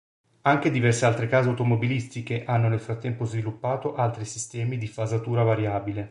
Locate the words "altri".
3.93-4.25